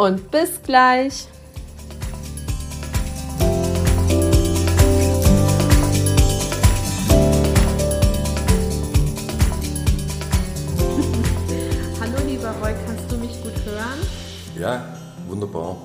[0.00, 1.12] und bis gleich.
[12.00, 13.98] Hallo lieber Roy, kannst du mich gut hören?
[14.58, 14.96] Ja,
[15.28, 15.76] wunderbar.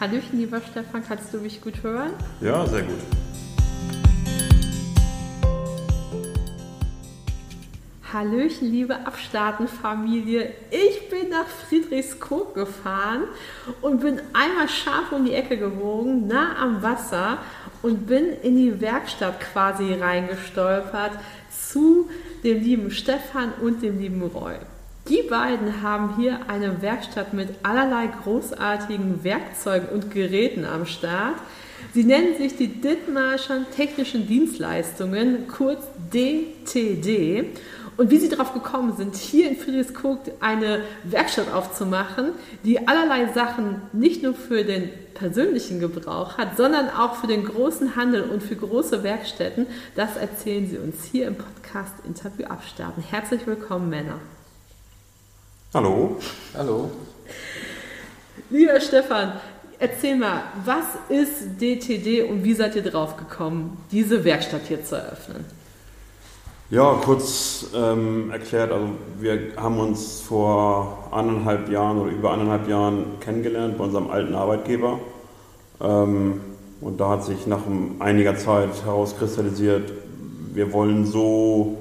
[0.00, 2.10] Hallöchen lieber Stefan, kannst du mich gut hören?
[2.42, 3.00] Ja, sehr gut.
[8.16, 10.50] Hallöchen, liebe Abstaatenfamilie.
[10.70, 13.24] Ich bin nach Friedrichskoog gefahren
[13.82, 17.36] und bin einmal scharf um die Ecke gewogen, nah am Wasser
[17.82, 21.12] und bin in die Werkstatt quasi reingestolpert
[21.50, 22.08] zu
[22.42, 24.54] dem lieben Stefan und dem lieben Roy.
[25.10, 31.36] Die beiden haben hier eine Werkstatt mit allerlei großartigen Werkzeugen und Geräten am Start.
[31.92, 37.44] Sie nennen sich die Dithmarschen Technischen Dienstleistungen, kurz DTD.
[37.96, 43.80] Und wie sie darauf gekommen sind, hier in Friedrichskoog eine Werkstatt aufzumachen, die allerlei Sachen
[43.92, 48.56] nicht nur für den persönlichen Gebrauch hat, sondern auch für den großen Handel und für
[48.56, 53.02] große Werkstätten, das erzählen sie uns hier im Podcast Interview Abstarten.
[53.02, 54.18] Herzlich willkommen, Männer.
[55.72, 56.18] Hallo.
[56.54, 56.90] Hallo.
[58.50, 59.32] Lieber Stefan,
[59.78, 64.96] erzähl mal, was ist DTD und wie seid ihr drauf gekommen, diese Werkstatt hier zu
[64.96, 65.46] eröffnen?
[66.68, 68.88] Ja, kurz ähm, erklärt, also
[69.20, 74.98] wir haben uns vor anderthalb Jahren oder über anderthalb Jahren kennengelernt bei unserem alten Arbeitgeber.
[75.80, 76.40] Ähm,
[76.80, 77.60] und da hat sich nach
[78.00, 79.92] einiger Zeit herauskristallisiert,
[80.54, 81.78] wir wollen so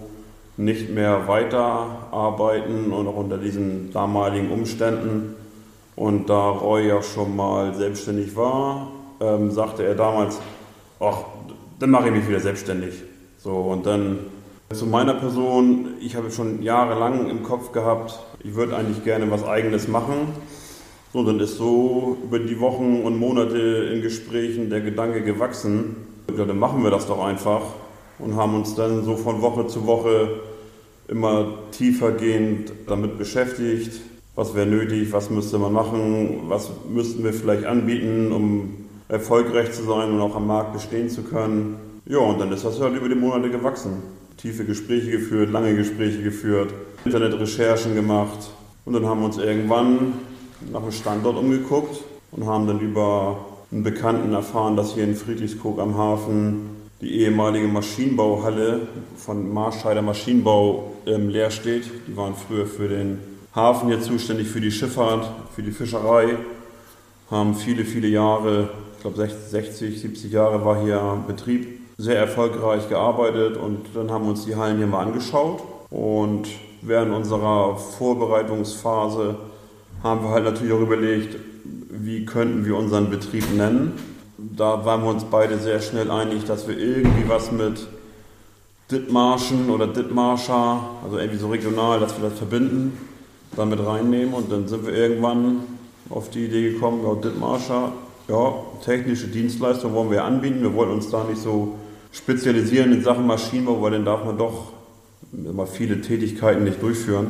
[0.56, 5.36] nicht mehr weiterarbeiten und auch unter diesen damaligen Umständen.
[5.96, 10.40] Und da Roy ja schon mal selbstständig war, ähm, sagte er damals,
[11.00, 11.22] ach,
[11.80, 13.02] dann mache ich mich wieder selbstständig.
[13.40, 14.20] So, und dann
[14.74, 19.44] zu meiner Person, ich habe schon jahrelang im Kopf gehabt, ich würde eigentlich gerne was
[19.44, 20.34] Eigenes machen.
[21.14, 23.58] So, dann ist so über die Wochen und Monate
[23.94, 25.96] in Gesprächen der Gedanke gewachsen,
[26.36, 27.62] ja, dann machen wir das doch einfach
[28.18, 30.42] und haben uns dann so von Woche zu Woche
[31.08, 34.02] immer tiefergehend damit beschäftigt.
[34.34, 39.84] Was wäre nötig, was müsste man machen, was müssten wir vielleicht anbieten, um erfolgreich zu
[39.84, 41.78] sein und auch am Markt bestehen zu können.
[42.06, 46.22] Ja, und dann ist das halt über die Monate gewachsen tiefe Gespräche geführt, lange Gespräche
[46.22, 46.74] geführt,
[47.06, 48.50] Internetrecherchen gemacht.
[48.86, 50.14] Und dann haben wir uns irgendwann
[50.72, 55.80] nach einem Standort umgeguckt und haben dann über einen Bekannten erfahren, dass hier in Friedrichskoog
[55.80, 56.70] am Hafen
[57.02, 58.88] die ehemalige Maschinenbauhalle
[59.18, 61.90] von Marscheider Maschinenbau ähm, leer steht.
[62.08, 63.20] Die waren früher für den
[63.54, 66.38] Hafen hier zuständig, für die Schifffahrt, für die Fischerei,
[67.32, 73.58] haben viele, viele Jahre, ich glaube 60, 70 Jahre war hier Betrieb sehr erfolgreich gearbeitet
[73.58, 76.48] und dann haben wir uns die Hallen hier mal angeschaut und
[76.82, 79.36] während unserer Vorbereitungsphase
[80.04, 81.38] haben wir halt natürlich auch überlegt,
[81.90, 83.94] wie könnten wir unseren Betrieb nennen.
[84.38, 87.88] Da waren wir uns beide sehr schnell einig, dass wir irgendwie was mit
[88.92, 92.98] Dithmarschen oder Dithmarscher, also irgendwie so regional, dass wir das verbinden,
[93.56, 95.62] damit reinnehmen und dann sind wir irgendwann
[96.10, 97.94] auf die Idee gekommen, ja, Dithmarscher,
[98.28, 98.54] ja,
[98.84, 101.76] technische Dienstleistung wollen wir anbieten, wir wollen uns da nicht so
[102.16, 104.72] spezialisieren in Sachen Maschinenbau, weil dann darf man doch
[105.34, 107.30] immer viele Tätigkeiten nicht durchführen.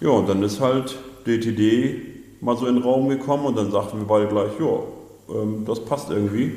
[0.00, 3.98] Ja, und dann ist halt DTD mal so in den Raum gekommen und dann sagten
[3.98, 6.52] wir beide gleich, ja, ähm, das passt irgendwie.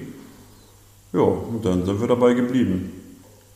[1.13, 2.91] Ja, und dann sind wir dabei geblieben.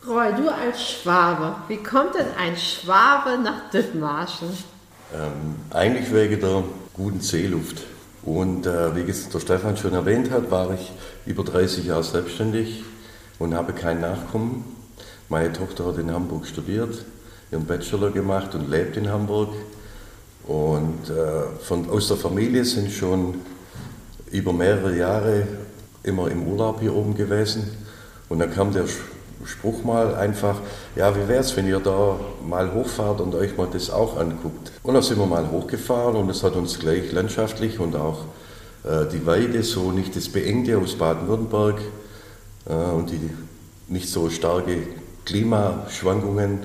[0.07, 4.49] Roy, du als Schwabe, wie kommt denn ein Schwabe nach Dithmarschen?
[5.13, 7.83] Ähm, eigentlich wegen der guten Seeluft.
[8.23, 10.91] Und äh, wie der Stefan schon erwähnt hat, war ich
[11.25, 12.83] über 30 Jahre selbstständig
[13.43, 14.63] und habe kein Nachkommen.
[15.27, 17.03] Meine Tochter hat in Hamburg studiert,
[17.51, 19.49] ihren Bachelor gemacht und lebt in Hamburg.
[20.47, 23.35] Und äh, von, aus der Familie sind schon
[24.31, 25.47] über mehrere Jahre
[26.03, 27.69] immer im Urlaub hier oben gewesen.
[28.29, 28.85] Und dann kam der
[29.43, 30.61] Spruch mal einfach,
[30.95, 32.17] ja, wie wäre es, wenn ihr da
[32.47, 34.71] mal hochfahrt und euch mal das auch anguckt.
[34.83, 38.19] Und dann sind wir mal hochgefahren und es hat uns gleich landschaftlich und auch
[38.85, 41.81] äh, die Weide, so nicht das Beengte aus Baden-Württemberg,
[42.65, 43.29] und die
[43.87, 44.87] nicht so starke
[45.25, 46.59] Klimaschwankungen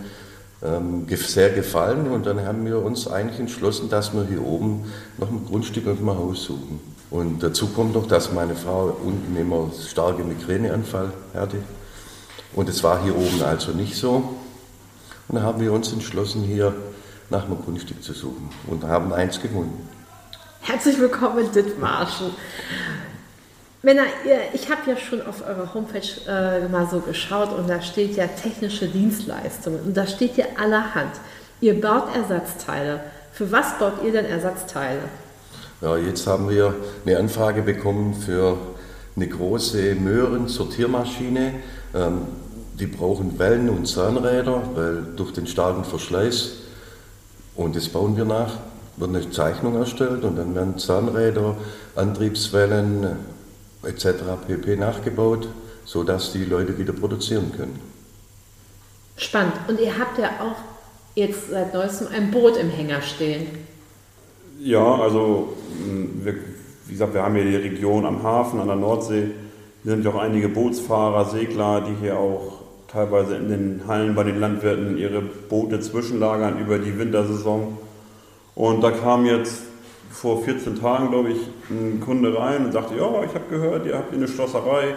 [0.62, 2.09] ähm, sehr gefallen.
[2.09, 6.00] Und dann haben wir uns eigentlich entschlossen, dass wir hier oben noch ein Grundstück und
[6.00, 6.81] ein Haus suchen.
[7.11, 11.56] Und dazu kommt noch, dass meine Frau unten immer starke Migräneanfall hatte.
[12.55, 14.37] Und es war hier oben also nicht so.
[15.29, 16.75] Und dann haben wir uns entschlossen, hier
[17.31, 19.89] nach einem Grundstück zu suchen und haben eins gefunden.
[20.61, 22.31] Herzlich willkommen in Dithmarschen.
[23.82, 24.02] Männer,
[24.54, 28.26] ich habe ja schon auf eurer Homepage äh, mal so geschaut und da steht ja
[28.26, 31.12] technische Dienstleistungen und da steht ja allerhand.
[31.60, 33.00] Ihr baut Ersatzteile.
[33.32, 35.02] Für was baut ihr denn Ersatzteile?
[35.80, 36.75] Ja, jetzt haben wir
[37.06, 38.56] eine Anfrage bekommen für
[39.14, 41.54] eine große Möhren-Sortiermaschine.
[41.94, 42.22] Ähm,
[42.80, 46.54] die brauchen Wellen und Zahnräder, weil durch den starken Verschleiß,
[47.54, 48.56] und das bauen wir nach,
[48.96, 51.56] wird eine Zeichnung erstellt und dann werden Zahnräder,
[51.94, 53.06] Antriebswellen
[53.82, 54.06] etc.
[54.46, 54.76] pp.
[54.76, 55.48] nachgebaut,
[55.84, 57.78] sodass die Leute wieder produzieren können.
[59.16, 59.54] Spannend.
[59.69, 60.56] Und ihr habt ja auch
[61.14, 63.48] jetzt seit neuestem ein Boot im Hänger stehen.
[64.60, 65.56] Ja, also
[66.22, 66.34] wir,
[66.86, 69.30] wie gesagt, wir haben hier die Region am Hafen, an der Nordsee.
[69.82, 72.58] Hier sind ja auch einige Bootsfahrer, Segler, die hier auch
[72.88, 77.78] teilweise in den Hallen bei den Landwirten ihre Boote zwischenlagern über die Wintersaison.
[78.54, 79.62] Und da kam jetzt
[80.10, 81.38] vor 14 Tagen, glaube ich,
[81.70, 84.94] ein Kunde rein und sagte, ja, ich habe gehört, ihr habt hier eine Schlosserei,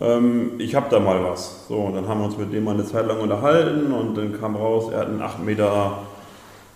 [0.00, 1.66] ähm, ich habe da mal was.
[1.68, 4.38] So, und dann haben wir uns mit dem mal eine Zeit lang unterhalten und dann
[4.38, 5.98] kam raus, er hat ein 8 Meter,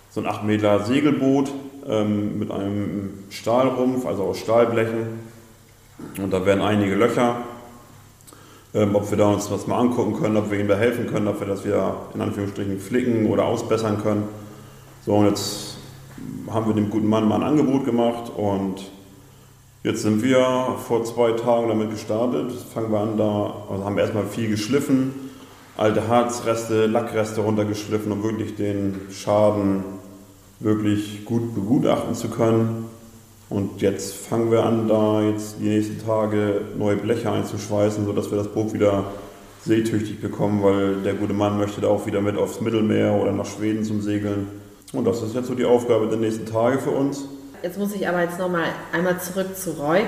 [0.09, 1.51] so ein 8 Meter Segelboot
[1.87, 5.19] ähm, mit einem Stahlrumpf, also aus Stahlblechen.
[6.21, 7.37] Und da werden einige Löcher
[8.73, 11.27] ähm, ob wir da uns was mal angucken können, ob wir ihm da helfen können,
[11.27, 14.27] ob wir das wieder in Anführungsstrichen flicken oder ausbessern können.
[15.05, 15.68] So, und jetzt
[16.51, 18.91] haben wir dem guten Mann mal ein Angebot gemacht und
[19.83, 22.51] jetzt sind wir vor zwei Tagen damit gestartet.
[22.73, 25.13] Fangen wir an, da also haben wir erstmal viel geschliffen,
[25.77, 29.83] alte Harzreste, Lackreste runtergeschliffen, um wirklich den Schaden
[30.59, 32.85] wirklich gut begutachten zu können.
[33.49, 38.37] Und jetzt fangen wir an, da jetzt die nächsten Tage neue Bleche einzuschweißen, sodass wir
[38.37, 39.05] das Boot wieder
[39.65, 43.45] seetüchtig bekommen, weil der gute Mann möchte da auch wieder mit aufs Mittelmeer oder nach
[43.45, 44.47] Schweden zum Segeln.
[44.93, 47.25] Und das ist jetzt so die Aufgabe der nächsten Tage für uns.
[47.61, 50.05] Jetzt muss ich aber jetzt nochmal einmal zurück zu Roy.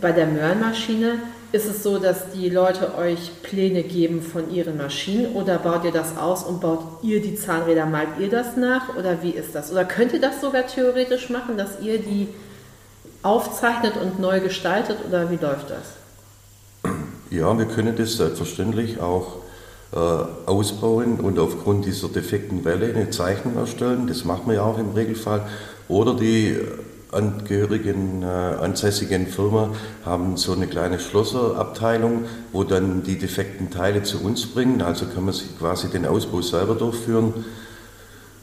[0.00, 1.20] Bei der Möhrenmaschine
[1.52, 5.92] ist es so, dass die Leute euch Pläne geben von ihren Maschinen oder baut ihr
[5.92, 9.72] das aus und baut ihr die Zahnräder, malt ihr das nach oder wie ist das?
[9.72, 12.28] Oder könnt ihr das sogar theoretisch machen, dass ihr die
[13.22, 16.92] aufzeichnet und neu gestaltet oder wie läuft das?
[17.30, 19.36] Ja, wir können das selbstverständlich auch
[19.96, 24.06] ausbauen und aufgrund dieser defekten Welle eine Zeichnung erstellen.
[24.06, 25.46] Das machen wir ja auch im Regelfall.
[25.88, 26.58] Oder die
[27.12, 29.70] angehörigen, äh, ansässigen Firma
[30.04, 34.82] haben so eine kleine Schlosserabteilung, wo dann die defekten Teile zu uns bringen.
[34.82, 37.44] Also kann man sich quasi den Ausbau selber durchführen.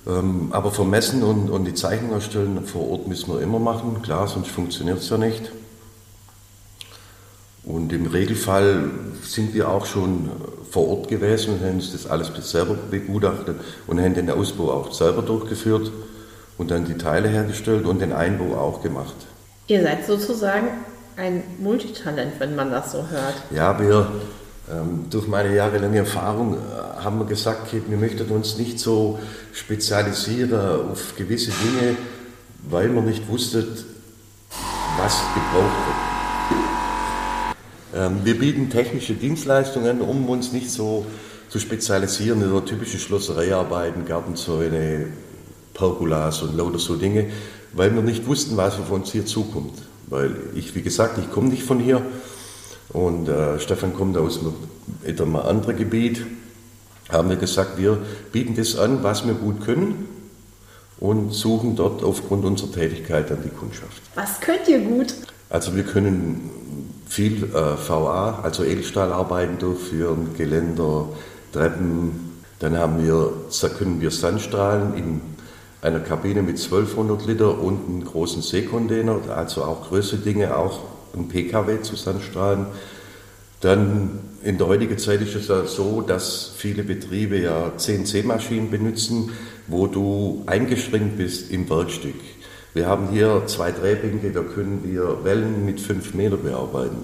[0.07, 4.27] Ähm, aber vermessen und, und die Zeichnung erstellen vor Ort müssen wir immer machen, klar,
[4.27, 5.51] sonst funktioniert es ja nicht.
[7.63, 8.91] Und im Regelfall
[9.23, 10.29] sind wir auch schon
[10.75, 13.55] vor Ort gewesen und haben uns das alles selber begutachtet
[13.87, 15.89] und haben den Ausbau auch selber durchgeführt
[16.57, 19.15] und dann die Teile hergestellt und den Einbau auch gemacht.
[19.67, 20.67] Ihr seid sozusagen
[21.15, 23.35] ein Multitalent, wenn man das so hört.
[23.51, 24.11] Ja, wir
[24.69, 29.17] ähm, durch meine jahrelange Erfahrung äh, haben wir gesagt, wir möchten uns nicht so
[29.53, 31.95] spezialisieren auf gewisse Dinge,
[32.69, 33.65] weil wir nicht wussten,
[34.97, 36.14] was gebraucht wird.
[37.95, 41.05] Ähm, wir bieten technische Dienstleistungen, um uns nicht so
[41.47, 45.07] zu spezialisieren in so typische Schlossereiarbeiten, Gartenzäune,
[45.73, 47.27] Pergolas und lauter so Dinge,
[47.73, 49.73] weil wir nicht wussten, was auf uns hier zukommt.
[50.07, 52.01] Weil ich, wie gesagt, ich komme nicht von hier
[52.89, 54.39] und äh, Stefan kommt aus
[55.07, 56.25] einem anderen Gebiet.
[57.09, 57.99] Haben wir gesagt, wir
[58.31, 60.07] bieten das an, was wir gut können
[60.99, 64.01] und suchen dort aufgrund unserer Tätigkeit dann die Kundschaft.
[64.15, 65.13] Was könnt ihr gut?
[65.49, 66.49] Also wir können
[67.05, 71.07] viel äh, VA, also Edelstahlarbeiten durchführen, Geländer,
[71.51, 72.41] Treppen.
[72.59, 73.31] Dann haben wir,
[73.77, 75.21] können wir Sandstrahlen in
[75.81, 80.79] einer Kabine mit 1200 Liter und einen großen Seekontainer, also auch größere Dinge, auch
[81.15, 82.65] ein PKW zu Sandstrahlen.
[83.61, 89.31] Dann in der heutigen Zeit ist es ja so, dass viele Betriebe ja CNC-Maschinen benutzen,
[89.67, 92.15] wo du eingeschränkt bist im Werkstück.
[92.75, 96.97] Wir haben hier zwei Drehbänke, da können wir Wellen mit 5 Meter bearbeiten.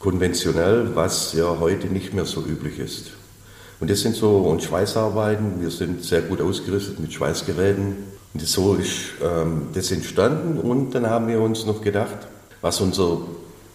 [0.00, 3.12] Konventionell, was ja heute nicht mehr so üblich ist.
[3.78, 5.60] Und das sind so und Schweißarbeiten.
[5.60, 7.98] Wir sind sehr gut ausgerüstet mit Schweißgeräten.
[8.34, 10.58] Und so ist ähm, das entstanden.
[10.58, 12.26] Und dann haben wir uns noch gedacht,
[12.60, 13.18] was unser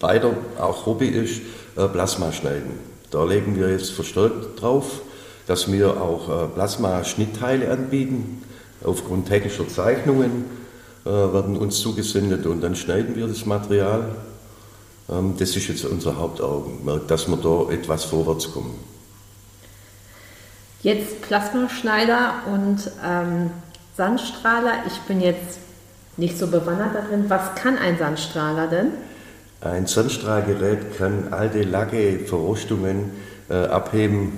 [0.02, 1.44] beider auch Hobby ist,
[1.78, 2.72] äh, Plasma schneiden.
[3.10, 5.00] Da legen wir jetzt verstärkt drauf,
[5.48, 8.44] dass wir auch äh, Plasma-Schnittteile anbieten,
[8.84, 10.62] aufgrund technischer Zeichnungen.
[11.05, 14.15] Äh, werden uns zugesendet und dann schneiden wir das Material.
[15.10, 18.74] Ähm, das ist jetzt unser Hauptaugenmerk, dass wir da etwas vorwärts kommen.
[20.81, 23.51] Jetzt Plasmaschneider und ähm,
[23.95, 24.83] Sandstrahler.
[24.88, 25.60] Ich bin jetzt
[26.17, 27.29] nicht so bewandert darin.
[27.29, 28.91] Was kann ein Sandstrahler denn?
[29.62, 33.12] Ein Sandstrahlgerät kann alte Lacke, Verrostungen
[33.50, 34.33] äh, abheben,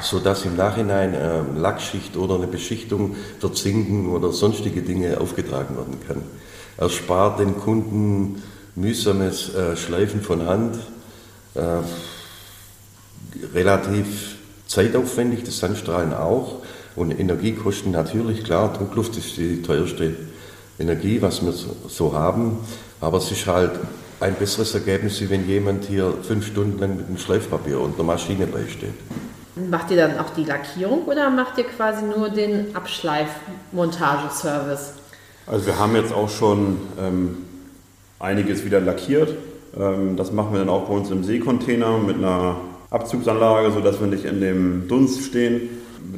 [0.00, 6.22] sodass im Nachhinein äh, Lackschicht oder eine Beschichtung verzinken oder sonstige Dinge aufgetragen werden kann.
[6.76, 8.42] Er spart den Kunden
[8.74, 10.76] mühsames äh, Schleifen von Hand,
[11.54, 11.60] äh,
[13.54, 14.36] relativ
[14.66, 16.56] zeitaufwendig, das Sandstrahlen auch
[16.94, 20.14] und Energiekosten natürlich, klar, Druckluft ist die teuerste
[20.78, 21.52] Energie, was wir
[21.88, 22.58] so haben,
[23.00, 23.72] aber es ist halt
[24.20, 28.04] ein besseres Ergebnis, wie wenn jemand hier fünf Stunden lang mit einem Schleifpapier und einer
[28.04, 28.94] Maschine beisteht.
[29.56, 34.92] Macht ihr dann auch die Lackierung oder macht ihr quasi nur den Abschleifmontageservice?
[35.46, 37.38] Also wir haben jetzt auch schon ähm,
[38.18, 39.34] einiges wieder lackiert.
[39.78, 42.56] Ähm, das machen wir dann auch bei uns im Seekontainer mit einer
[42.90, 45.70] Abzugsanlage, sodass wir nicht in dem Dunst stehen.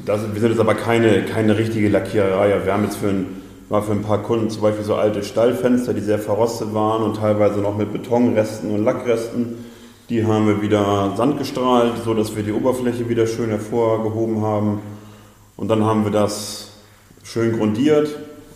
[0.04, 2.64] Das, wir sind jetzt aber keine, keine richtige Lackiererei.
[2.64, 5.92] Wir haben jetzt für ein war für ein paar Kunden zum Beispiel so alte Stallfenster,
[5.92, 9.66] die sehr verrostet waren und teilweise noch mit Betonresten und Lackresten.
[10.08, 14.80] Die haben wir wieder Sand gestrahlt, so dass wir die Oberfläche wieder schön hervorgehoben haben.
[15.58, 16.70] Und dann haben wir das
[17.22, 18.08] schön grundiert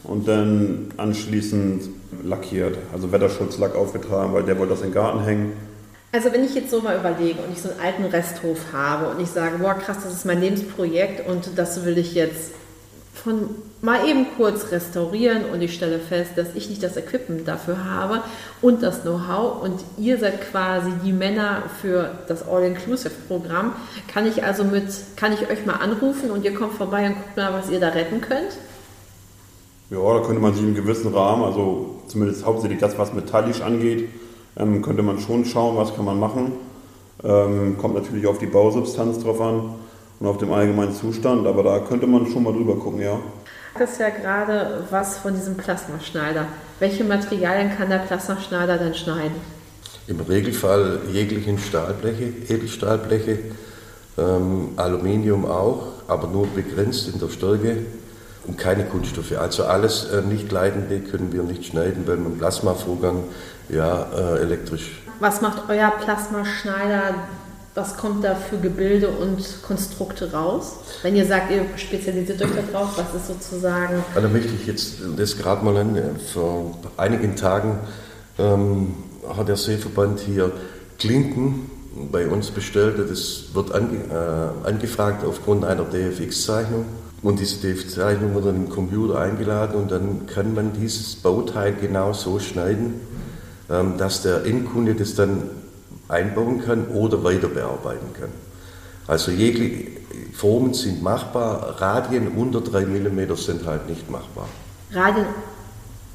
[0.04, 1.90] und dann anschließend
[2.24, 5.52] lackiert, also Wetterschutzlack aufgetragen, weil der wollte das in den Garten hängen.
[6.10, 9.20] Also wenn ich jetzt so mal überlege und ich so einen alten Resthof habe und
[9.20, 12.52] ich sage, boah krass, das ist mein Lebensprojekt und das will ich jetzt
[13.12, 13.50] von
[13.82, 18.22] mal eben kurz restaurieren und ich stelle fest, dass ich nicht das Equipment dafür habe
[18.62, 23.72] und das Know-how und ihr seid quasi die Männer für das All-Inclusive-Programm.
[24.08, 24.84] Kann ich also mit,
[25.16, 27.88] kann ich euch mal anrufen und ihr kommt vorbei und guckt mal, was ihr da
[27.88, 28.56] retten könnt?
[29.90, 34.08] Ja, da könnte man sich im gewissen Rahmen, also zumindest hauptsächlich das, was metallisch angeht,
[34.56, 36.52] ähm, könnte man schon schauen, was kann man machen.
[37.22, 39.74] Ähm, kommt natürlich auf die Bausubstanz drauf an
[40.22, 43.18] und auf dem allgemeinen Zustand, aber da könnte man schon mal drüber gucken, ja.
[43.76, 46.46] Das ist ja gerade was von diesem Plasmaschneider.
[46.78, 49.34] Welche Materialien kann der Plasmaschneider denn schneiden?
[50.06, 53.38] Im Regelfall jeglichen Stahlbleche, Edelstahlbleche,
[54.16, 57.78] ähm, Aluminium auch, aber nur begrenzt in der Stärke
[58.46, 59.32] und keine Kunststoffe.
[59.36, 63.24] Also alles äh, nicht leitende können wir nicht schneiden, weil man Plasmavorgang
[63.68, 65.02] ja äh, elektrisch.
[65.18, 67.14] Was macht euer Plasmaschneider
[67.74, 70.76] was kommt da für Gebilde und Konstrukte raus?
[71.02, 74.04] Wenn ihr sagt, ihr spezialisiert euch darauf, was ist sozusagen.
[74.14, 76.20] Da möchte ich jetzt das gerade mal nennen.
[76.32, 77.78] Vor einigen Tagen
[78.38, 78.94] ähm,
[79.36, 80.52] hat der Seeverband hier
[80.98, 81.70] Klinken
[82.10, 82.98] bei uns bestellt.
[82.98, 86.84] Das wird ange, äh, angefragt aufgrund einer DFX-Zeichnung.
[87.22, 92.12] Und diese DFX-Zeichnung wird dann im Computer eingeladen und dann kann man dieses Bauteil genau
[92.12, 93.00] so schneiden,
[93.70, 95.61] ähm, dass der Endkunde das dann
[96.12, 98.30] einbauen kann oder weiter bearbeiten kann.
[99.06, 99.88] Also jegliche
[100.32, 104.48] Formen sind machbar, Radien unter 3 mm sind halt nicht machbar.
[104.92, 105.26] Radien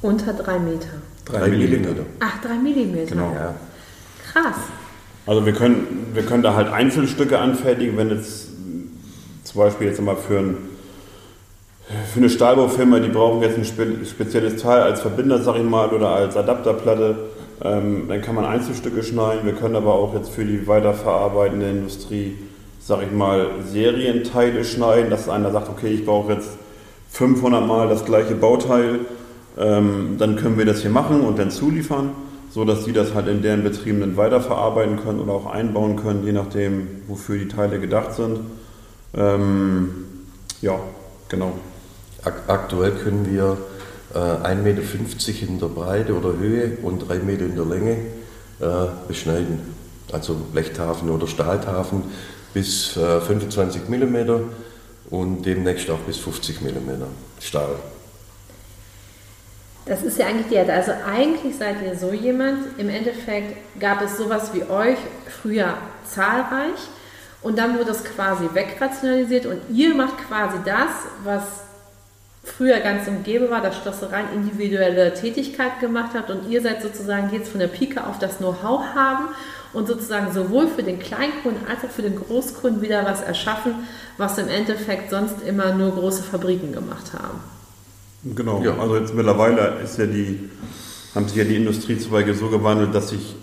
[0.00, 0.88] unter 3 Meter?
[1.26, 1.86] 3 mm.
[2.20, 3.06] Ach, 3 mm.
[3.08, 3.32] Genau.
[3.34, 3.54] Ja.
[4.32, 4.56] Krass.
[5.26, 8.48] Also wir können, wir können da halt Einzelstücke anfertigen, wenn jetzt
[9.44, 10.56] zum Beispiel jetzt mal für, ein,
[12.12, 16.10] für eine Stahlbaufirma, die brauchen jetzt ein spezielles Teil als Verbinder, sag ich mal, oder
[16.10, 17.16] als Adapterplatte
[17.62, 19.44] ähm, dann kann man Einzelstücke schneiden.
[19.44, 22.36] Wir können aber auch jetzt für die weiterverarbeitende Industrie,
[22.80, 26.50] sag ich mal, Serienteile schneiden, dass einer sagt, okay, ich brauche jetzt
[27.10, 29.00] 500 Mal das gleiche Bauteil.
[29.58, 32.10] Ähm, dann können wir das hier machen und dann zuliefern,
[32.50, 36.32] sodass die das halt in deren Betrieben dann weiterverarbeiten können oder auch einbauen können, je
[36.32, 38.38] nachdem, wofür die Teile gedacht sind.
[39.16, 40.06] Ähm,
[40.60, 40.78] ja,
[41.28, 41.52] genau.
[42.46, 43.56] Aktuell können wir
[44.14, 47.96] 1,50 äh, Meter in der Breite oder Höhe und 3 Meter in der Länge
[48.60, 48.66] äh,
[49.06, 49.74] beschneiden.
[50.12, 52.04] Also Blechtafen oder Stahltafen
[52.54, 54.50] bis 25 äh, mm
[55.10, 57.02] und demnächst auch bis 50 mm
[57.40, 57.76] Stahl.
[59.84, 64.18] Das ist ja eigentlich die Also eigentlich seid ihr so jemand, im Endeffekt gab es
[64.18, 64.98] sowas wie euch
[65.42, 65.74] früher
[66.04, 66.78] zahlreich
[67.42, 70.90] und dann wurde es quasi wegrationalisiert und ihr macht quasi das,
[71.24, 71.42] was
[72.48, 77.50] früher ganz umgebe war, dass Schlossereien individuelle Tätigkeit gemacht hat und ihr seid sozusagen jetzt
[77.50, 79.28] von der Pike auf das Know-how haben
[79.72, 83.74] und sozusagen sowohl für den Kleinkunden als auch für den Großkunden wieder was erschaffen,
[84.16, 87.40] was im Endeffekt sonst immer nur große Fabriken gemacht haben.
[88.24, 88.76] Genau, ja.
[88.78, 90.50] also jetzt mittlerweile ist ja die,
[91.14, 93.36] haben sich ja die Industriezweige so gewandelt, dass sich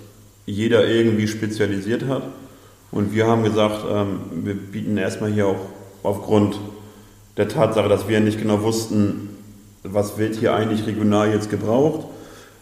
[0.45, 2.24] jeder irgendwie spezialisiert hat.
[2.91, 5.69] Und wir haben gesagt, ähm, wir bieten erstmal hier auch
[6.03, 6.59] aufgrund
[7.38, 9.30] der Tatsache, dass wir nicht genau wussten,
[9.84, 12.08] was wird hier eigentlich regional jetzt gebraucht,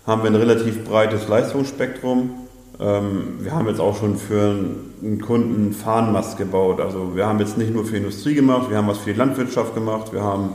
[0.05, 2.31] haben wir ein relativ breites Leistungsspektrum.
[2.79, 4.55] Ähm, wir haben jetzt auch schon für
[5.01, 6.81] einen Kunden Fahnenmast gebaut.
[6.81, 9.73] Also wir haben jetzt nicht nur für Industrie gemacht, wir haben was für die Landwirtschaft
[9.75, 10.49] gemacht, wir haben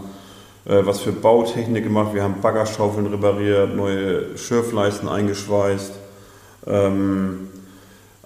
[0.67, 5.93] äh, was für Bautechnik gemacht, wir haben Baggerschaufeln repariert, neue Schürfleisten eingeschweißt.
[6.67, 7.49] Ähm,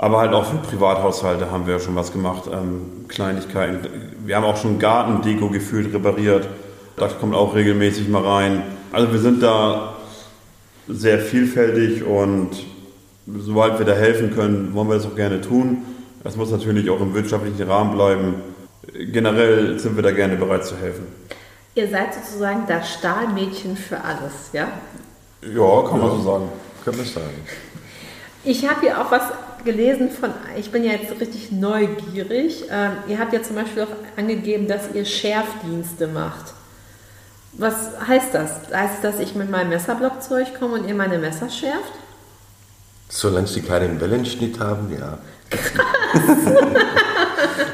[0.02, 3.86] aber halt auch für Privathaushalte haben wir schon was gemacht, ähm, Kleinigkeiten.
[4.26, 6.48] Wir haben auch schon Gartendeko gefühlt repariert.
[6.96, 8.64] Das kommt auch regelmäßig mal rein.
[8.90, 9.94] Also wir sind da
[10.88, 12.50] sehr vielfältig und
[13.28, 15.84] sobald wir da helfen können, wollen wir das auch gerne tun.
[16.24, 18.34] Das muss natürlich auch im wirtschaftlichen Rahmen bleiben.
[18.92, 21.06] Generell sind wir da gerne bereit zu helfen.
[21.76, 24.66] Ihr seid sozusagen das Stahlmädchen für alles, ja?
[25.42, 26.48] Ja, kann man so sagen.
[26.84, 27.46] Können wir sagen.
[28.44, 29.22] Ich habe hier auch was
[29.64, 32.64] gelesen von, ich bin ja jetzt richtig neugierig.
[32.70, 36.54] Ähm, ihr habt ja zum Beispiel auch angegeben, dass ihr Schärfdienste macht.
[37.52, 37.74] Was
[38.06, 38.50] heißt das?
[38.72, 41.92] Heißt das, dass ich mit meinem Messerblock zu euch komme und ihr meine Messer schärft?
[43.08, 45.18] Solange sie keinen Wellenschnitt haben, ja.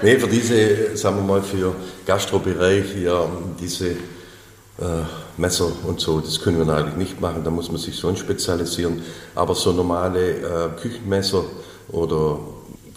[0.02, 3.25] nee, für diese, sagen wir mal, für Gastrobereich, ja,
[3.61, 5.04] diese äh,
[5.37, 9.00] Messer und so, das können wir natürlich nicht machen, da muss man sich schon spezialisieren.
[9.37, 11.45] Aber so normale äh, Küchenmesser
[11.90, 12.38] oder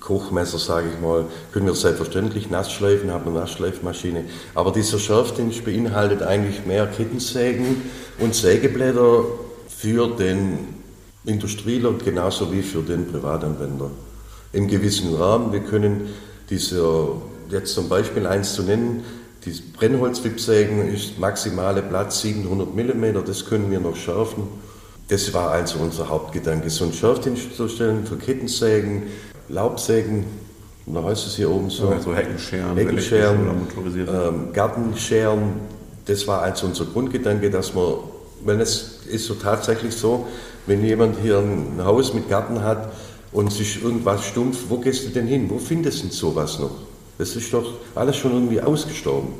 [0.01, 4.25] Kochmesser, sage ich mal, können wir selbstverständlich nass schleifen, haben eine Nassschleifmaschine.
[4.55, 7.83] Aber dieser Schärfdienst beinhaltet eigentlich mehr Kettensägen
[8.19, 9.23] und Sägeblätter
[9.69, 10.81] für den
[11.23, 13.91] Industrieler genauso wie für den Privatanwender.
[14.53, 15.53] Im gewissen Rahmen.
[15.53, 16.09] Wir können
[16.49, 17.09] dieser,
[17.49, 19.03] jetzt zum Beispiel eins zu nennen,
[19.45, 24.43] die Brennholzwipsägen ist maximale Platz 700 mm, das können wir noch schärfen.
[25.11, 29.03] Das war also unser Hauptgedanke, so einen Schärfdienst zu stellen für Kettensägen,
[29.49, 30.23] Laubsägen,
[30.85, 31.91] da heißt es hier oben so.
[31.91, 33.67] Ja, so Heckenscheren, Heckenscheren
[34.07, 35.41] ähm, Gartenscheren.
[36.05, 37.95] Das war also unser Grundgedanke, dass man,
[38.45, 40.27] wenn es ist so tatsächlich so,
[40.65, 42.93] wenn jemand hier ein Haus mit Garten hat
[43.33, 45.49] und ist irgendwas stumpf, wo gehst du denn hin?
[45.49, 46.71] Wo findest du denn sowas noch?
[47.17, 49.33] Das ist doch alles schon irgendwie ausgestorben.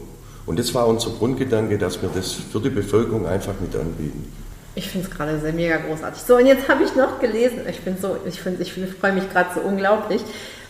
[0.46, 4.28] Und das war unser Grundgedanke, dass wir das für die Bevölkerung einfach mit anbieten.
[4.74, 6.22] Ich finde es gerade sehr mega großartig.
[6.22, 9.30] So, und jetzt habe ich noch gelesen, ich bin so, ich finde, ich freue mich
[9.30, 10.22] gerade so unglaublich.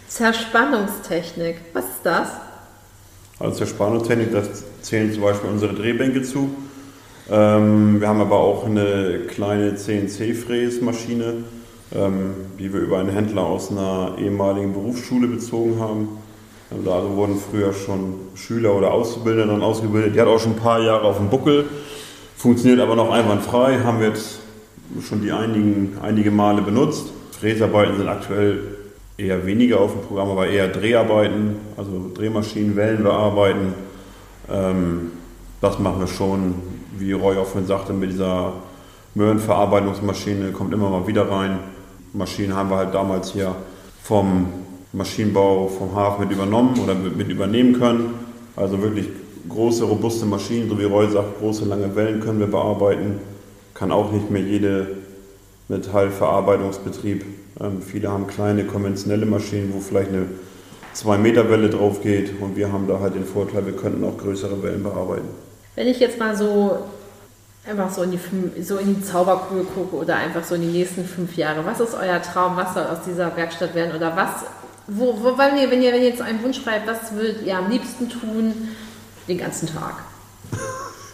[0.08, 2.30] Zerspannungstechnik, was ist das?
[3.40, 6.50] Also Zerspannungstechnik, das zählen zum Beispiel unsere Drehbänke zu.
[7.30, 11.44] Ähm, wir haben aber auch eine kleine CNC-Fräsmaschine,
[11.96, 16.10] ähm, die wir über einen Händler aus einer ehemaligen Berufsschule bezogen haben.
[16.72, 20.16] Also da wurden früher schon Schüler oder Auszubildende dann ausgebildet.
[20.16, 21.66] Die hat auch schon ein paar Jahre auf dem Buckel,
[22.42, 24.40] funktioniert aber noch einwandfrei, haben wir jetzt
[25.08, 27.06] schon die einigen, einige Male benutzt.
[27.40, 28.78] Fräsarbeiten sind aktuell
[29.16, 33.76] eher weniger auf dem Programm, aber eher Dreharbeiten, also Drehmaschinen, Wellen bearbeiten.
[34.52, 35.12] Ähm,
[35.62, 36.56] das machen wir schon
[36.98, 38.54] wie Roy auch vorhin sagte, mit dieser
[39.14, 41.60] Möhrenverarbeitungsmaschine kommt immer mal wieder rein.
[42.14, 43.56] Maschinen haben wir halt damals hier
[44.02, 44.48] vom
[44.94, 48.16] Maschinenbau vom Hafen mit übernommen oder mit übernehmen können.
[48.56, 49.08] Also wirklich
[49.50, 53.20] große, robuste Maschinen, so wie Roy sagt, große, lange Wellen können wir bearbeiten.
[53.74, 54.88] Kann auch nicht mehr jede
[55.68, 57.26] Metallverarbeitungsbetrieb.
[57.60, 60.26] Ähm, viele haben kleine konventionelle Maschinen, wo vielleicht eine
[60.94, 64.18] 2 Meter Welle drauf geht und wir haben da halt den Vorteil, wir könnten auch
[64.18, 65.30] größere Wellen bearbeiten.
[65.76, 66.80] Wenn ich jetzt mal so
[67.68, 71.38] einfach so in, die, so die Zauberkugel gucke oder einfach so in die nächsten fünf
[71.38, 74.46] Jahre, was ist euer Traum, was soll aus dieser Werkstatt werden oder was,
[74.88, 78.10] wo, wo wenn, ihr, wenn ihr jetzt einen Wunsch schreibt, was würdet ihr am liebsten
[78.10, 78.70] tun
[79.28, 79.96] den ganzen Tag?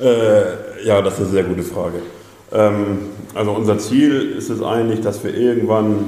[0.00, 2.02] äh, ja, das ist eine sehr gute Frage.
[2.52, 2.98] Ähm,
[3.34, 6.06] also unser Ziel ist es eigentlich, dass wir irgendwann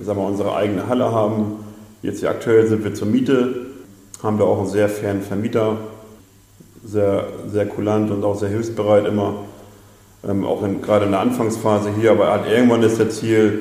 [0.00, 1.64] sagen wir, unsere eigene Halle haben.
[2.02, 3.66] Jetzt hier aktuell sind wir zur Miete,
[4.22, 5.78] haben da auch einen sehr fairen Vermieter,
[6.84, 9.44] sehr, sehr kulant und auch sehr hilfsbereit immer.
[10.26, 13.60] Ähm, auch in, gerade in der Anfangsphase hier, aber halt irgendwann ist das Ziel,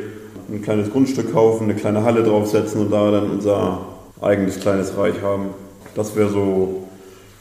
[0.49, 3.79] ein kleines Grundstück kaufen, eine kleine Halle draufsetzen und da dann unser
[4.21, 5.49] eigenes kleines Reich haben.
[5.95, 6.87] Das wäre so,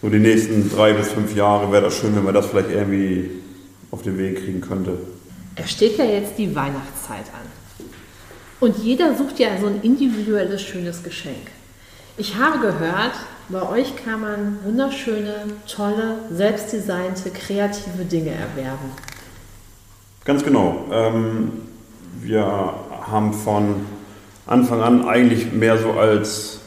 [0.01, 3.31] so die nächsten drei bis fünf Jahre, wäre das schön, wenn man das vielleicht irgendwie
[3.91, 4.99] auf den Weg kriegen könnte.
[5.57, 7.87] Es steht ja jetzt die Weihnachtszeit an.
[8.61, 11.51] Und jeder sucht ja so ein individuelles, schönes Geschenk.
[12.17, 13.13] Ich habe gehört,
[13.49, 18.93] bei euch kann man wunderschöne, tolle, selbstdesignte, kreative Dinge erwerben.
[20.25, 20.87] Ganz genau.
[20.93, 21.53] Ähm,
[22.21, 22.45] wir
[23.11, 23.87] haben von
[24.47, 26.62] Anfang an eigentlich mehr so als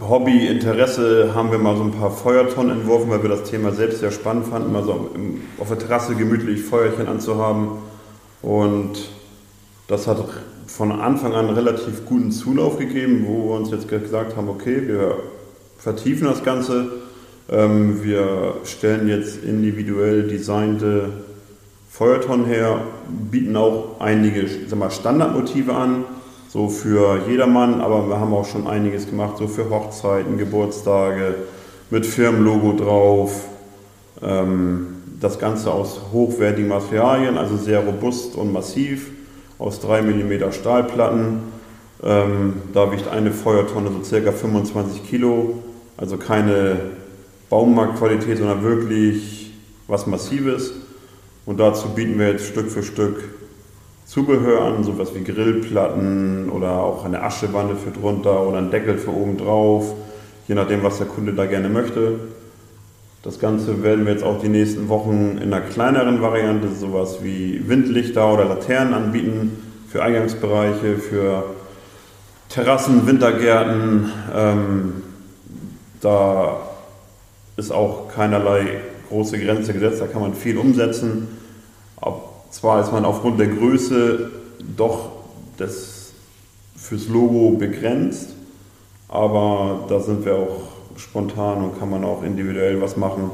[0.00, 4.00] Hobby, Interesse, haben wir mal so ein paar Feuertonnen entworfen, weil wir das Thema selbst
[4.00, 5.10] sehr spannend fanden, mal so
[5.58, 7.78] auf der Terrasse gemütlich Feuerchen anzuhaben.
[8.42, 9.10] Und
[9.88, 10.22] das hat
[10.66, 15.16] von Anfang an relativ guten Zulauf gegeben, wo wir uns jetzt gesagt haben, okay, wir
[15.78, 16.90] vertiefen das Ganze,
[17.48, 21.10] Ähm, wir stellen jetzt individuell designte
[21.88, 22.80] Feuertonnen her,
[23.30, 26.04] bieten auch einige sag mal, Standardmotive an,
[26.56, 31.34] so für jedermann, aber wir haben auch schon einiges gemacht, so für Hochzeiten, Geburtstage,
[31.90, 33.44] mit Firmenlogo drauf.
[34.22, 34.86] Ähm,
[35.20, 39.10] das Ganze aus hochwertigen Materialien, also sehr robust und massiv,
[39.58, 41.40] aus 3 mm Stahlplatten.
[42.02, 45.58] Ähm, da wiegt eine Feuertonne so circa 25 Kilo,
[45.98, 46.78] also keine
[47.50, 49.52] Baumarktqualität, sondern wirklich
[49.88, 50.72] was Massives.
[51.44, 53.24] Und dazu bieten wir jetzt Stück für Stück
[54.06, 59.10] Zubehör an, sowas wie Grillplatten oder auch eine Aschewanne für drunter oder ein Deckel für
[59.10, 59.94] oben drauf,
[60.46, 62.20] je nachdem, was der Kunde da gerne möchte.
[63.24, 67.68] Das Ganze werden wir jetzt auch die nächsten Wochen in einer kleineren Variante, sowas wie
[67.68, 71.42] Windlichter oder Laternen anbieten für Eingangsbereiche, für
[72.48, 74.12] Terrassen, Wintergärten.
[74.32, 74.92] Ähm,
[76.00, 76.58] da
[77.56, 81.26] ist auch keinerlei große Grenze gesetzt, da kann man viel umsetzen.
[82.56, 84.30] Zwar ist man aufgrund der Größe
[84.78, 85.10] doch
[85.58, 86.12] das
[86.74, 88.30] fürs Logo begrenzt,
[89.08, 90.62] aber da sind wir auch
[90.96, 93.30] spontan und kann man auch individuell was machen.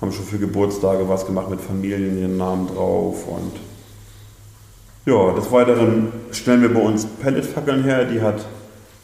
[0.00, 3.52] Haben schon für Geburtstage was gemacht mit Familien, ihren Namen drauf und
[5.06, 8.44] ja, des Weiteren stellen wir bei uns Pelletfackeln her, die hat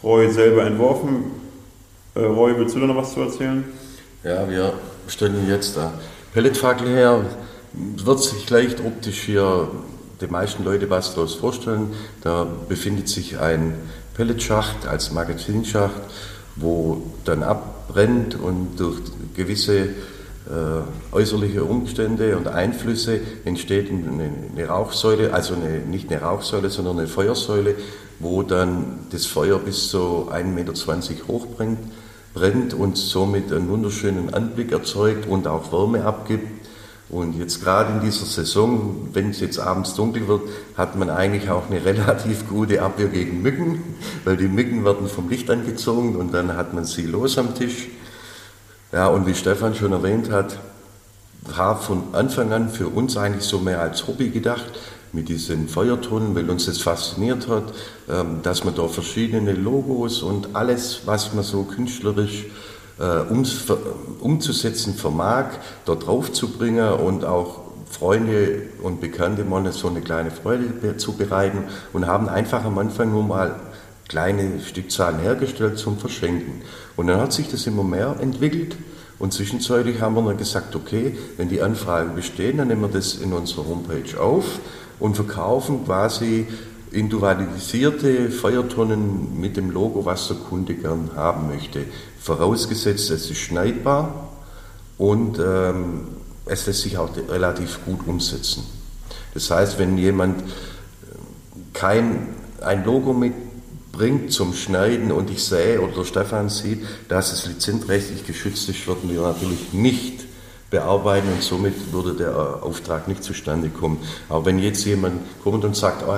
[0.03, 1.27] Roy selber entworfen.
[2.17, 3.63] Äh, Roy, willst du da noch was zu erzählen?
[4.25, 4.73] Ja, wir
[5.07, 5.93] stellen jetzt da
[6.35, 7.25] Pelletfackel her.
[7.73, 9.69] Wird sich leicht optisch hier
[10.21, 11.93] die meisten Leute was daraus vorstellen.
[12.23, 13.75] Da befindet sich ein
[14.15, 16.01] Pelletschacht als Magazinschacht,
[16.57, 18.99] wo dann abbrennt und durch
[19.35, 19.89] gewisse
[20.51, 27.07] äh, äußerliche Umstände und Einflüsse entsteht eine, Rauchsäule, also eine, nicht eine Rauchsäule, sondern eine
[27.07, 27.77] Feuersäule,
[28.19, 31.47] wo dann das Feuer bis zu 1,20 Meter hoch
[32.35, 36.60] brennt und somit einen wunderschönen Anblick erzeugt und auch Wärme abgibt.
[37.11, 40.43] Und jetzt gerade in dieser Saison, wenn es jetzt abends dunkel wird,
[40.77, 43.83] hat man eigentlich auch eine relativ gute Abwehr gegen Mücken,
[44.25, 47.89] weil die Mücken werden vom Licht angezogen und dann hat man sie los am Tisch.
[48.93, 50.59] Ja, und wie Stefan schon erwähnt hat,
[51.43, 54.71] war von Anfang an für uns eigentlich so mehr als Hobby gedacht
[55.13, 57.73] mit diesen Feuertonnen, weil uns das fasziniert hat,
[58.09, 62.47] ähm, dass man da verschiedene Logos und alles, was man so künstlerisch
[64.21, 65.47] umzusetzen vermag,
[65.87, 67.61] da drauf zu bringen und auch
[67.91, 73.11] Freunde und Bekannte mal so eine kleine Freude zu bereiten und haben einfach am Anfang
[73.11, 73.57] nur mal
[74.09, 76.63] kleine Stückzahlen hergestellt zum Verschenken.
[76.97, 78.77] Und dann hat sich das immer mehr entwickelt
[79.19, 83.15] und zwischenzeitlich haben wir dann gesagt, okay, wenn die Anfragen bestehen, dann nehmen wir das
[83.15, 84.61] in unserer Homepage auf
[84.99, 86.47] und verkaufen quasi
[86.93, 91.85] individualisierte Feuertonnen mit dem Logo, was der Kunde gern haben möchte.
[92.21, 94.29] Vorausgesetzt, es ist schneidbar
[94.99, 96.09] und ähm,
[96.45, 98.65] es lässt sich auch relativ gut umsetzen.
[99.35, 100.45] Das heißt, wenn jemand äh,
[101.73, 102.29] kein
[102.61, 108.69] ein Logo mitbringt zum Schneiden und ich sehe oder Stefan sieht, dass es lizenzrechtlich geschützt
[108.69, 110.25] ist, würden wir natürlich nicht
[110.71, 113.99] bearbeiten und somit würde der äh, Auftrag nicht zustande kommen.
[114.29, 116.15] Aber wenn jetzt jemand kommt und sagt, oh,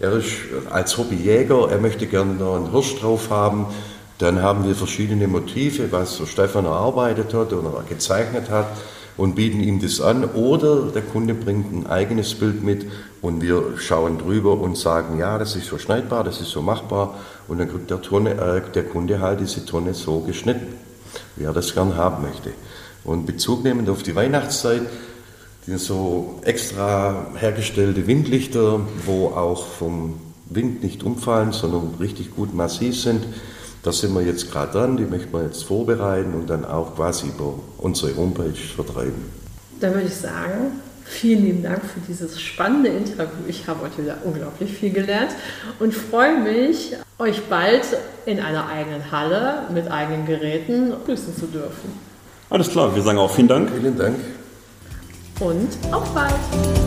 [0.00, 0.28] er ist
[0.70, 3.66] als Hobbyjäger, er möchte gerne noch einen Hirsch drauf haben,
[4.20, 8.66] dann haben wir verschiedene Motive, was so Stefan erarbeitet hat oder gezeichnet hat
[9.16, 10.24] und bieten ihm das an.
[10.24, 12.84] Oder der Kunde bringt ein eigenes Bild mit
[13.22, 17.18] und wir schauen drüber und sagen, ja, das ist so schneidbar, das ist so machbar.
[17.48, 20.74] Und dann kriegt der, Tonne, äh, der Kunde halt diese Tonne so geschnitten,
[21.36, 22.50] wie er das gern haben möchte.
[23.04, 24.82] Und Bezug nehmend auf die Weihnachtszeit,
[25.66, 33.00] die so extra hergestellte Windlichter, wo auch vom Wind nicht umfallen, sondern richtig gut massiv
[33.00, 33.24] sind.
[33.82, 37.28] Da sind wir jetzt gerade dran, die möchten wir jetzt vorbereiten und dann auch quasi
[37.28, 39.24] über unsere Homepage vertreiben.
[39.80, 43.46] Da würde ich sagen, vielen lieben Dank für dieses spannende Interview.
[43.48, 45.30] Ich habe heute wieder unglaublich viel gelernt
[45.78, 47.84] und freue mich, euch bald
[48.26, 51.92] in einer eigenen Halle mit eigenen Geräten grüßen zu dürfen.
[52.50, 53.70] Alles klar, wir sagen auch vielen Dank.
[53.70, 54.16] Vielen Dank.
[55.40, 56.34] Und auf bald.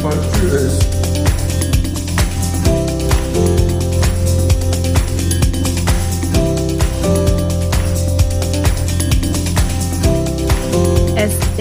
[0.03, 0.19] Bald.
[0.39, 1.12] Tschüss.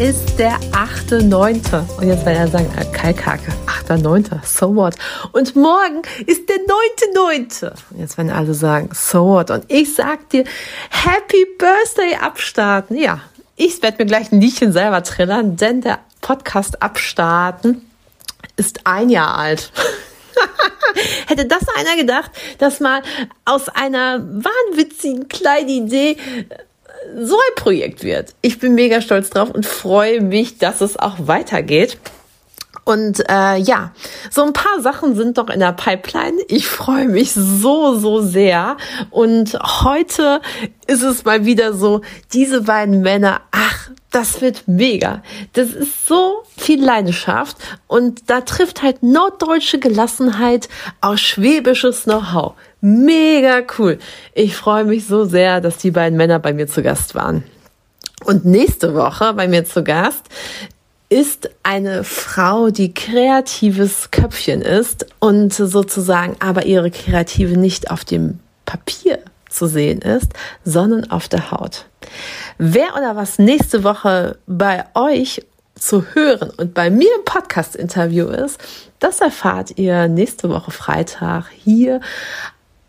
[0.03, 1.97] Ist der 8.9.
[1.97, 3.53] Und jetzt werden er sagen, äh, Kalkake,
[3.87, 4.45] 8.9.
[4.45, 4.97] So what?
[5.31, 6.57] Und morgen ist der
[7.15, 7.71] 9.9.
[7.91, 9.53] Und jetzt werden alle sagen, so what?
[9.53, 10.43] Und ich sag dir,
[10.91, 12.99] Happy Birthday abstarten.
[12.99, 13.21] Ja,
[13.55, 17.89] ich werde mir gleich ein Liedchen selber trillern, denn der Podcast Abstarten
[18.57, 19.71] ist ein Jahr alt.
[21.29, 23.03] Hätte das einer gedacht, dass mal
[23.45, 26.17] aus einer wahnwitzigen kleinen Idee
[27.21, 28.35] so ein Projekt wird.
[28.43, 31.99] Ich bin mega stolz drauf und freue mich, dass es auch weitergeht.
[32.85, 33.93] Und äh, ja,
[34.31, 36.39] so ein paar Sachen sind doch in der Pipeline.
[36.49, 38.77] Ich freue mich so, so sehr.
[39.11, 40.41] Und heute
[40.89, 42.01] ist es mal wieder so,
[42.33, 45.23] diese beiden Männer, ach, das wird mega.
[45.53, 50.69] Das ist so viel Leidenschaft und da trifft halt norddeutsche Gelassenheit
[51.01, 52.55] aus schwäbisches Know-how.
[52.85, 54.01] Mega cool.
[54.35, 57.45] Ich freue mich so sehr, dass die beiden Männer bei mir zu Gast waren.
[58.25, 60.25] Und nächste Woche bei mir zu Gast
[61.09, 68.41] ist eine Frau, die kreatives Köpfchen ist und sozusagen aber ihre Kreative nicht auf dem
[68.65, 70.33] Papier zu sehen ist,
[70.65, 71.87] sondern auf der Haut.
[72.59, 75.43] Wer oder was nächste Woche bei euch
[75.77, 78.59] zu hören und bei mir im Podcast-Interview ist,
[78.99, 82.01] das erfahrt ihr nächste Woche Freitag hier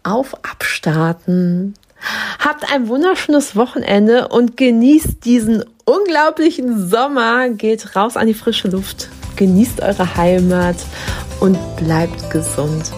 [0.04, 1.74] auf Abstarten.
[2.40, 7.50] Habt ein wunderschönes Wochenende und genießt diesen unglaublichen Sommer.
[7.50, 10.78] Geht raus an die frische Luft, genießt eure Heimat
[11.40, 12.92] und bleibt gesund.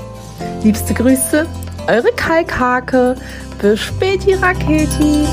[0.63, 1.46] Liebste Grüße,
[1.88, 3.15] eure Kalkhake.
[3.62, 5.26] Bis späti Raketi.